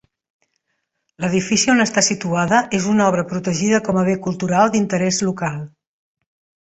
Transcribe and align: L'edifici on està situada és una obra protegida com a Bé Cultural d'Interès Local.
L'edifici 1.25 1.73
on 1.73 1.83
està 1.83 2.03
situada 2.07 2.61
és 2.79 2.87
una 2.93 3.05
obra 3.11 3.27
protegida 3.35 3.83
com 3.89 4.01
a 4.03 4.07
Bé 4.09 4.17
Cultural 4.29 4.73
d'Interès 4.77 5.21
Local. 5.29 5.61